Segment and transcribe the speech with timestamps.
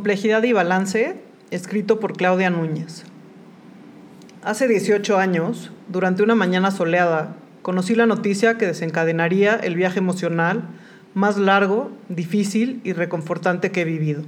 [0.00, 1.16] Complejidad y Balance,
[1.50, 3.04] escrito por Claudia Núñez.
[4.42, 10.62] Hace 18 años, durante una mañana soleada, conocí la noticia que desencadenaría el viaje emocional
[11.12, 14.22] más largo, difícil y reconfortante que he vivido.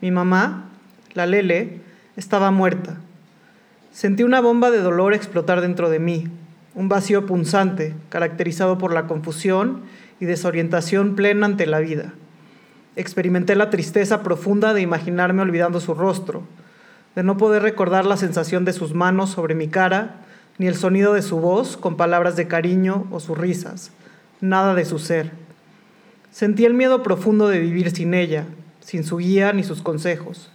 [0.00, 0.70] Mi mamá,
[1.14, 1.80] la Lele,
[2.14, 2.98] estaba muerta.
[3.90, 6.28] Sentí una bomba de dolor explotar dentro de mí,
[6.76, 9.82] un vacío punzante, caracterizado por la confusión
[10.20, 12.12] y desorientación plena ante la vida.
[12.96, 16.42] Experimenté la tristeza profunda de imaginarme olvidando su rostro,
[17.16, 20.16] de no poder recordar la sensación de sus manos sobre mi cara,
[20.58, 23.90] ni el sonido de su voz con palabras de cariño o sus risas,
[24.40, 25.32] nada de su ser.
[26.30, 28.46] Sentí el miedo profundo de vivir sin ella,
[28.80, 30.50] sin su guía ni sus consejos.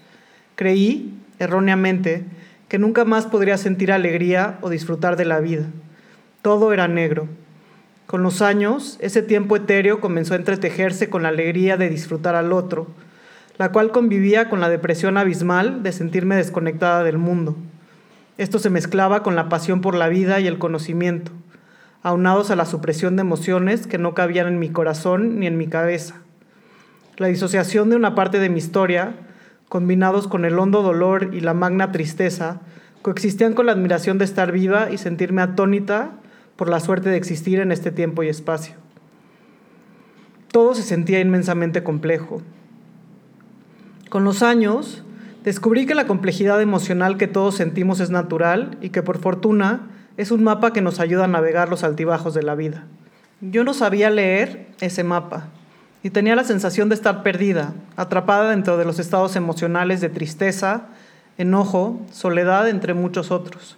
[0.56, 2.26] Creí, erróneamente,
[2.68, 5.66] que nunca más podría sentir alegría o disfrutar de la vida.
[6.42, 7.28] Todo era negro,
[8.10, 12.54] con los años, ese tiempo etéreo comenzó a entretejerse con la alegría de disfrutar al
[12.54, 12.88] otro,
[13.60, 17.56] la cual convivía con la depresión abismal de sentirme desconectada del mundo.
[18.40, 21.32] Esto se mezclaba con la pasión por la vida y el conocimiento,
[22.02, 25.68] aunados a la supresión de emociones que no cabían en mi corazón ni en mi
[25.68, 26.16] cabeza.
[27.18, 29.14] La disociación de una parte de mi historia,
[29.68, 32.60] combinados con el hondo dolor y la magna tristeza,
[33.04, 36.14] coexistían con la admiración de estar viva y sentirme atónita
[36.60, 38.76] por la suerte de existir en este tiempo y espacio.
[40.52, 42.42] Todo se sentía inmensamente complejo.
[44.10, 45.06] Con los años,
[45.46, 49.88] descubrí que la complejidad emocional que todos sentimos es natural y que por fortuna
[50.18, 52.84] es un mapa que nos ayuda a navegar los altibajos de la vida.
[53.40, 55.48] Yo no sabía leer ese mapa
[56.04, 60.88] y tenía la sensación de estar perdida, atrapada dentro de los estados emocionales de tristeza,
[61.38, 63.78] enojo, soledad, entre muchos otros.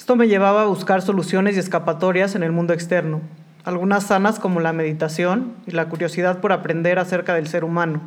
[0.00, 3.20] Esto me llevaba a buscar soluciones y escapatorias en el mundo externo,
[3.64, 8.00] algunas sanas como la meditación y la curiosidad por aprender acerca del ser humano,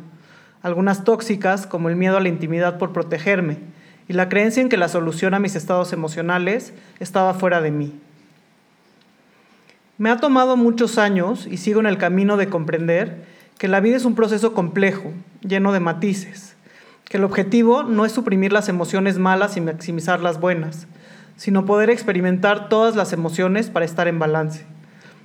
[0.60, 3.58] algunas tóxicas como el miedo a la intimidad por protegerme
[4.08, 7.92] y la creencia en que la solución a mis estados emocionales estaba fuera de mí.
[9.96, 13.24] Me ha tomado muchos años y sigo en el camino de comprender
[13.56, 15.12] que la vida es un proceso complejo,
[15.42, 16.56] lleno de matices,
[17.04, 20.88] que el objetivo no es suprimir las emociones malas y maximizar las buenas,
[21.36, 24.64] sino poder experimentar todas las emociones para estar en balance.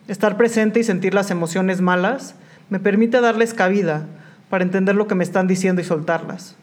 [0.07, 2.35] Estar presente y sentir las emociones malas
[2.69, 4.05] me permite darles cabida
[4.49, 6.55] para entender lo que me están diciendo y soltarlas.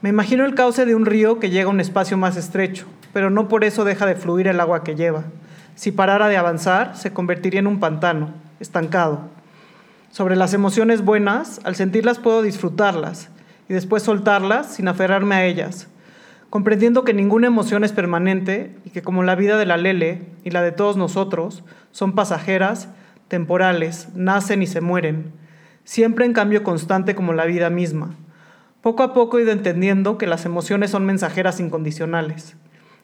[0.00, 3.30] Me imagino el cauce de un río que llega a un espacio más estrecho, pero
[3.30, 5.24] no por eso deja de fluir el agua que lleva.
[5.76, 9.20] Si parara de avanzar, se convertiría en un pantano, estancado.
[10.10, 13.30] Sobre las emociones buenas, al sentirlas puedo disfrutarlas
[13.68, 15.88] y después soltarlas sin aferrarme a ellas,
[16.54, 20.50] comprendiendo que ninguna emoción es permanente y que como la vida de la Lele y
[20.52, 22.90] la de todos nosotros son pasajeras,
[23.26, 25.32] temporales, nacen y se mueren,
[25.82, 28.14] siempre en cambio constante como la vida misma.
[28.82, 32.56] Poco a poco he ido entendiendo que las emociones son mensajeras incondicionales.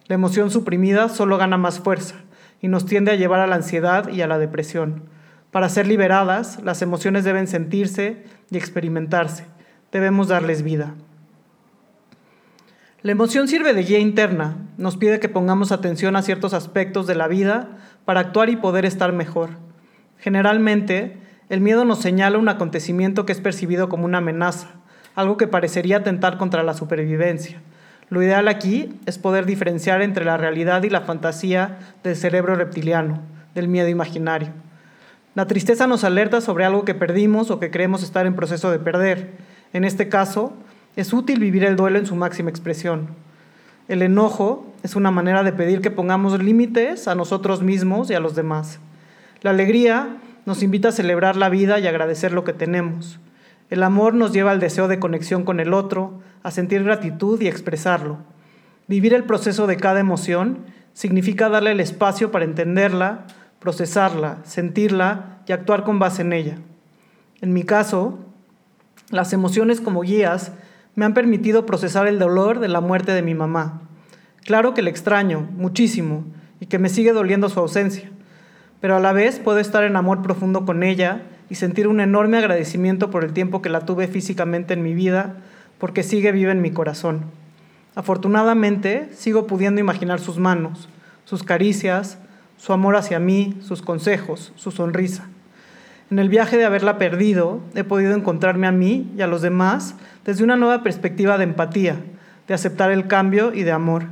[0.07, 2.15] La emoción suprimida solo gana más fuerza
[2.61, 5.03] y nos tiende a llevar a la ansiedad y a la depresión.
[5.51, 9.45] Para ser liberadas, las emociones deben sentirse y experimentarse.
[9.91, 10.95] Debemos darles vida.
[13.03, 17.15] La emoción sirve de guía interna, nos pide que pongamos atención a ciertos aspectos de
[17.15, 19.49] la vida para actuar y poder estar mejor.
[20.19, 21.17] Generalmente,
[21.49, 24.69] el miedo nos señala un acontecimiento que es percibido como una amenaza,
[25.15, 27.63] algo que parecería atentar contra la supervivencia.
[28.11, 33.23] Lo ideal aquí es poder diferenciar entre la realidad y la fantasía del cerebro reptiliano,
[33.55, 34.51] del miedo imaginario.
[35.35, 38.79] La tristeza nos alerta sobre algo que perdimos o que creemos estar en proceso de
[38.79, 39.31] perder.
[39.73, 40.53] En este caso,
[41.01, 43.09] es útil vivir el duelo en su máxima expresión.
[43.89, 48.21] El enojo es una manera de pedir que pongamos límites a nosotros mismos y a
[48.21, 48.79] los demás.
[49.43, 53.19] La alegría nos invita a celebrar la vida y agradecer lo que tenemos.
[53.71, 57.49] El amor nos lleva al deseo de conexión con el otro, a sentir gratitud y
[57.49, 58.19] expresarlo.
[58.87, 60.59] Vivir el proceso de cada emoción
[60.93, 63.27] significa darle el espacio para entenderla,
[63.59, 66.59] procesarla, sentirla y actuar con base en ella.
[67.41, 68.19] En mi caso,
[69.11, 70.53] las emociones como guías
[70.95, 73.83] me han permitido procesar el dolor de la muerte de mi mamá.
[74.45, 76.25] Claro que le extraño muchísimo
[76.61, 78.11] y que me sigue doliendo su ausencia,
[78.81, 82.39] pero a la vez puedo estar en amor profundo con ella y sentir un enorme
[82.39, 85.37] agradecimiento por el tiempo que la tuve físicamente en mi vida,
[85.79, 87.25] porque sigue viva en mi corazón.
[87.95, 90.89] Afortunadamente, sigo pudiendo imaginar sus manos,
[91.25, 92.19] sus caricias,
[92.57, 95.29] su amor hacia mí, sus consejos, su sonrisa.
[96.11, 99.95] En el viaje de haberla perdido, he podido encontrarme a mí y a los demás
[100.25, 101.97] desde una nueva perspectiva de empatía,
[102.47, 104.05] de aceptar el cambio y de amor.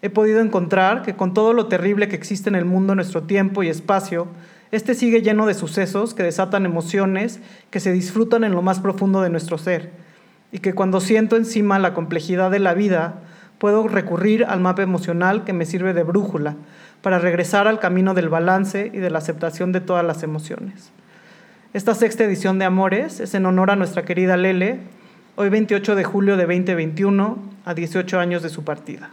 [0.00, 3.62] He podido encontrar que con todo lo terrible que existe en el mundo, nuestro tiempo
[3.62, 4.28] y espacio,
[4.72, 9.20] este sigue lleno de sucesos que desatan emociones que se disfrutan en lo más profundo
[9.20, 9.90] de nuestro ser,
[10.50, 13.20] y que cuando siento encima la complejidad de la vida,
[13.58, 16.56] puedo recurrir al mapa emocional que me sirve de brújula
[17.00, 20.90] para regresar al camino del balance y de la aceptación de todas las emociones.
[21.74, 24.80] Esta sexta edición de Amores es en honor a nuestra querida Lele,
[25.36, 29.10] hoy 28 de julio de 2021, a 18 años de su partida.